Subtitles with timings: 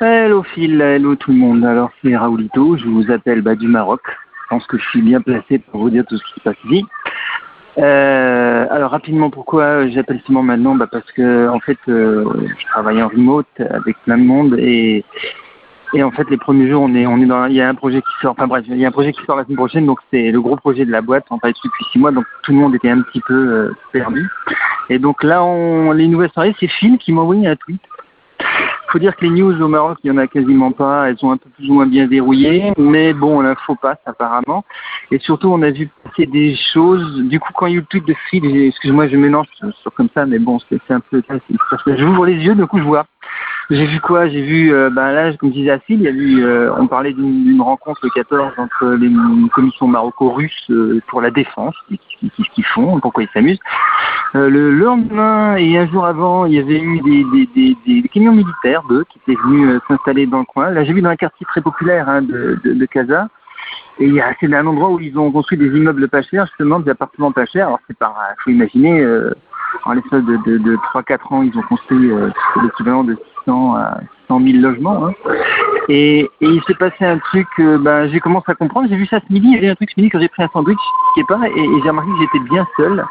[0.00, 1.64] Hello Phil, hello tout le monde.
[1.64, 4.00] Alors c'est Raoulito, je vous appelle bah, du Maroc.
[4.06, 6.56] Je pense que je suis bien placé pour vous dire tout ce qui se passe
[6.66, 6.86] ici.
[7.78, 10.76] Euh, alors rapidement, pourquoi j'appelle Simon maintenant?
[10.76, 12.24] Bah, Parce que en fait, euh,
[12.56, 15.04] je travaille en remote avec plein de monde et,
[16.00, 18.36] en fait les premiers jours, il y a un projet qui sort.
[18.38, 20.40] Enfin bref, il y a un projet qui sort la semaine prochaine, donc c'est le
[20.40, 21.24] gros projet de la boîte.
[21.30, 24.30] On travaille depuis six mois, donc tout le monde était un petit peu euh, perdu.
[24.90, 27.80] Et donc là, on, les nouvelles soirées, c'est Phil qui m'a envoyé un tweet
[28.90, 31.08] faut dire que les news au Maroc, il n'y en a quasiment pas.
[31.08, 32.72] Elles sont un peu plus ou moins bien verrouillées.
[32.78, 34.64] Mais bon, l'info passe apparemment.
[35.10, 37.22] Et surtout, on a vu passer des choses.
[37.24, 39.46] Du coup, quand il y a eu le tweet de Phil, excuse-moi, je mélange
[39.82, 41.22] sur comme ça, mais bon, c'est un peu...
[41.86, 43.06] Je ouvre les yeux, du coup, je vois.
[43.70, 44.28] J'ai vu quoi?
[44.28, 46.86] J'ai vu, euh, ben là, comme disais à Phil, il y a eu, euh, on
[46.86, 49.10] parlait d'une rencontre le 14 entre les
[49.52, 53.60] commissions maroco-russes euh, pour la défense, qu'est-ce qu'ils font, pourquoi ils s'amusent.
[54.34, 58.08] Euh, le lendemain et un jour avant, il y avait eu des, des, des, des
[58.08, 60.70] camions militaires, d'eux, qui étaient venus s'installer dans le coin.
[60.70, 63.28] Là, j'ai vu dans un quartier très populaire hein, de, de, de Casa.
[64.00, 67.32] Et c'est un endroit où ils ont construit des immeubles pas chers, justement, des appartements
[67.32, 67.66] pas chers.
[67.66, 69.34] Alors, c'est par, faut imaginer, euh,
[69.84, 72.30] en l'espace de, de, de 3-4 ans, ils ont construit euh,
[72.62, 73.18] l'équivalent de
[73.48, 75.06] 600 à 100 000 logements.
[75.06, 75.12] Hein.
[75.88, 78.88] Et, il s'est passé un truc, ben, j'ai commencé à comprendre.
[78.90, 80.42] J'ai vu ça ce midi, il y avait un truc ce midi quand j'ai pris
[80.42, 80.78] un sandwich,
[81.14, 83.04] qui est pas, et, j'ai remarqué que j'étais bien seul.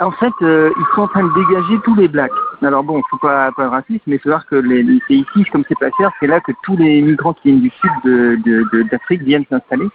[0.00, 2.32] En fait, euh, ils sont en train de dégager tous les blacks.
[2.62, 4.60] Alors bon, faut pas pas être raciste, mais faut voir que
[5.06, 7.70] c'est ici, comme c'est pas cher, c'est là que tous les migrants qui viennent du
[7.70, 9.88] sud de, d'Afrique de, viennent s'installer.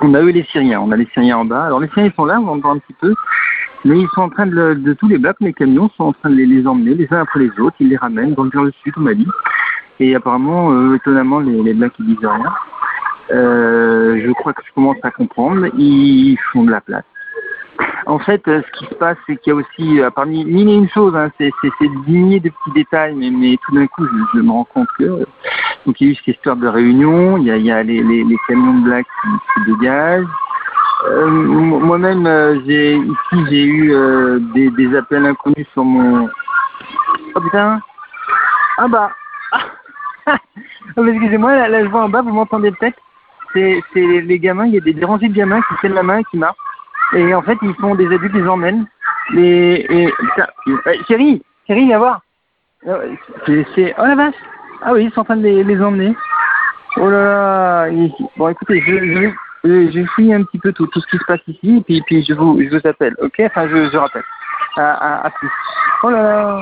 [0.00, 1.64] On a eu les Syriens, on a les Syriens en bas.
[1.64, 3.14] Alors les Syriens ils sont là, on entend un petit peu,
[3.86, 6.30] mais ils sont en train de, de tous les blacks, les camions sont en train
[6.30, 8.92] de les, emmener les uns après les autres, ils les ramènent dans vers le sud,
[8.96, 9.28] on m'a dit.
[10.00, 12.52] Et apparemment, euh, étonnamment, les, les blacks ils disent rien.
[13.30, 15.66] Euh, je crois que je commence à comprendre.
[15.78, 17.04] Ils font de la place
[18.06, 20.74] en fait, euh, ce qui se passe, c'est qu'il y a aussi, parmi mille et
[20.74, 21.50] une choses, hein, c'est
[22.06, 25.26] milliers de petits détails, mais, tout d'un coup, je, me rends compte que
[25.84, 28.98] donc il y a eu cette histoire de réunion, il y a, les, camions de
[28.98, 29.04] qui,
[29.54, 30.24] qui dégagent.
[31.06, 36.28] Euh, Moi-même, euh, ici, j'ai eu euh, des, appels inconnus sur mon.
[37.34, 37.80] Oh putain
[38.78, 39.10] Ah bah
[40.26, 40.38] ah,
[40.96, 42.98] Excusez-moi, là, je vois en bas, vous m'entendez peut-être
[43.54, 46.18] C'est les gamins, il y a des, des rangées de gamins qui tiennent la main
[46.18, 46.56] et qui marchent.
[47.14, 48.86] Et en fait, ils sont des adultes, ils emmènent.
[49.36, 50.12] Et, et
[51.06, 52.20] chérie, chérie, viens voir.
[53.46, 54.34] C'est, oh la vache.
[54.82, 56.14] Ah oui, ils sont en train de les, les emmener.
[56.96, 57.90] Oh là là.
[58.36, 59.30] Bon, écoutez, je, je,
[59.66, 62.24] je, je fouille un petit peu tout, tout ce qui se passe ici, et puis,
[62.24, 63.40] je vous, je vous appelle, ok?
[63.40, 64.24] Enfin, je, je rappelle.
[64.76, 65.50] À, à, à plus.
[66.02, 66.60] Oh là là.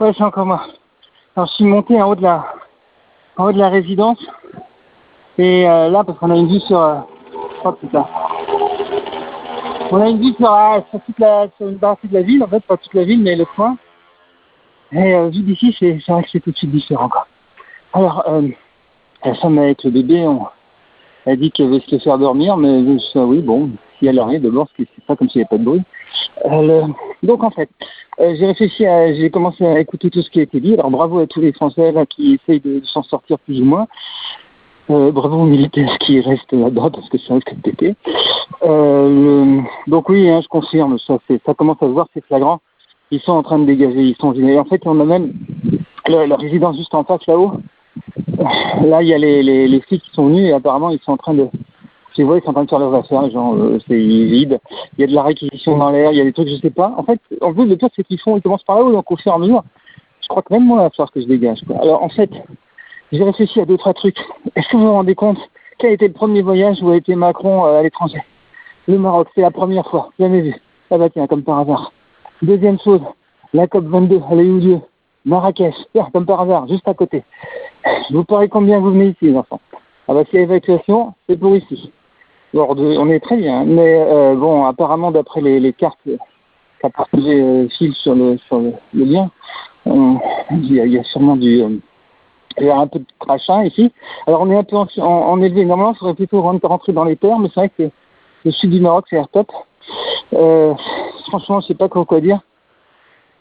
[0.00, 0.62] Ouais, c'est encore moi.
[1.36, 2.44] Alors, je suis monté en haut de la,
[3.36, 4.24] en haut de la résidence.
[5.38, 6.96] Et euh, là, parce qu'on a une vue sur, euh,
[7.64, 8.06] Oh putain.
[9.90, 12.42] On a une vue sur, euh, sur, toute la, sur une partie de la ville,
[12.42, 13.76] en fait, pas toute la ville, mais le coin.
[14.92, 17.08] Et euh, vu d'ici, c'est vrai que c'est tout de suite différent.
[17.08, 17.26] Quoi.
[17.92, 18.48] Alors, euh,
[19.26, 20.46] la femme avec le bébé, on,
[21.26, 24.38] elle dit qu'elle veut se faire dormir, mais euh, oui, bon, si elle a rien,
[24.38, 25.82] d'abord, c'est pas comme s'il n'y avait pas de bruit.
[26.44, 26.86] Euh,
[27.22, 27.68] donc en fait,
[28.20, 30.74] euh, j'ai réfléchi, j'ai commencé à écouter tout ce qui a été dit.
[30.74, 33.86] Alors bravo à tous les Français qui essayent de, s'en sortir plus ou moins.
[34.88, 37.94] Euh, bravo aux militaires qui restent là-bas parce que ça risque de péter.
[38.62, 39.90] Euh, le...
[39.90, 42.60] donc oui, hein, je confirme, ça, ça commence à se voir, c'est flagrant.
[43.10, 45.32] Ils sont en train de dégager, ils sont et en fait on a même
[46.06, 47.54] la résidence juste en face là-haut.
[48.84, 51.12] Là il y a les, les, les flics qui sont venus et apparemment ils sont
[51.12, 51.48] en train de
[52.16, 54.58] je vois, ils sont en train de faire leurs affaires, genre, euh, c'est vide.
[54.96, 56.70] Il y a de la réquisition dans l'air, il y a des trucs, je sais
[56.70, 56.94] pas.
[56.96, 59.16] En fait, en plus, le pire, c'est qu'ils font, ils commencent par là-haut, donc au
[59.16, 59.62] fur et à mesure,
[60.22, 61.76] je crois que même moi, il va falloir que je dégage, quoi.
[61.78, 62.30] Alors, en fait,
[63.12, 64.18] j'ai réfléchi à deux, trois trucs.
[64.54, 65.38] Est-ce que vous vous rendez compte
[65.78, 68.22] quel a été le premier voyage où a été Macron euh, à l'étranger?
[68.88, 70.56] Le Maroc, c'est la première fois, jamais vu.
[70.90, 71.92] Ah bah tiens, comme par hasard.
[72.40, 73.02] Deuxième chose,
[73.52, 74.78] la COP 22, elle a eu lieu.
[75.26, 77.24] Marrakech, tiens, comme par hasard, juste à côté.
[78.10, 79.60] Vous parlez combien vous venez ici, les enfants?
[80.08, 81.92] Ah bah si l'évacuation, c'est pour ici.
[82.54, 85.98] On est très bien, mais euh, bon, apparemment, d'après les, les cartes
[86.80, 89.30] qu'a partagé euh, Phil sur le, sur le, lien,
[89.84, 91.62] il, y a, y a sûrement du...
[91.62, 91.76] Euh,
[92.58, 93.92] il y a un peu de crachin ici.
[94.26, 95.66] Alors on est un peu en, en, élevé.
[95.66, 97.90] Normalement, il faudrait plutôt rentrer dans les terres, mais c'est vrai que
[98.44, 99.52] le sud du Maroc, c'est top.
[100.32, 100.74] Euh,
[101.28, 102.40] franchement, je sais pas quoi, quoi dire.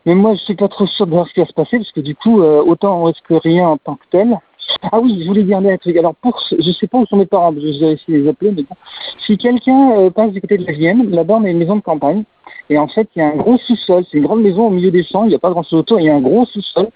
[0.05, 1.91] Mais moi, je suis pas trop sûr de voir ce qui va se passer, parce
[1.91, 4.37] que du coup, euh, autant on risque rien en tant que tel.
[4.91, 5.97] Ah oui, je voulais dire un truc.
[5.97, 8.51] Alors, pour, je sais pas où sont mes parents, je vais essayer de les appeler,
[8.51, 8.75] mais bon.
[9.25, 11.81] Si quelqu'un euh, passe du côté de la Vienne, là-bas, on a une maison de
[11.81, 12.23] campagne.
[12.69, 14.03] Et en fait, il y a un gros sous-sol.
[14.09, 15.23] C'est une grande maison au milieu des champs.
[15.23, 15.99] Il n'y a pas grand-chose autour.
[15.99, 16.89] Il y a un gros sous-sol.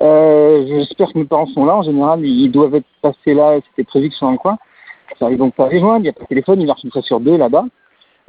[0.00, 1.76] Euh, J'espère que mes parents sont là.
[1.76, 3.58] En général, ils doivent être passés là.
[3.70, 4.58] C'était prévu qu'ils soient dans le coin.
[5.18, 6.00] Ça arrive donc pas à rejoindre.
[6.00, 6.60] Il n'y a pas de téléphone.
[6.60, 7.64] Il marche une sur deux là-bas.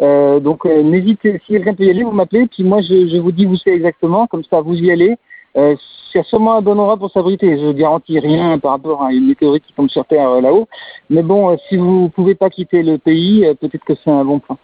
[0.02, 1.40] Euh, donc, euh, n'hésitez.
[1.46, 2.48] Si quelqu'un peut y aller, vous m'appelez.
[2.48, 4.28] Puis moi, je, je, vous dis où c'est exactement.
[4.28, 5.16] Comme ça, vous y allez.
[5.56, 5.76] Euh,
[6.12, 7.60] c'est sûrement un bon endroit pour s'abriter.
[7.60, 10.68] Je garantis rien par rapport à une météorite qui tombe sur Terre euh, là-haut.
[11.12, 14.26] Mais bon, euh, si vous pouvez pas quitter le pays, euh, peut-être que c'est un
[14.26, 14.58] bon point.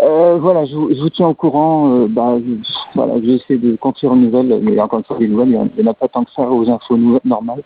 [0.00, 2.06] Euh, voilà, je, vous- je vous tiens au courant.
[2.08, 2.54] Bah, je,
[2.94, 5.82] voilà, je vais essayer de construire une nouvelle, mais encore une fois, des nouvelles, il
[5.82, 7.62] n'y en a pas tant que ça aux infos normales.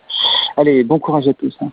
[0.56, 1.54] Allez, bon courage à tous.
[1.60, 1.68] hein.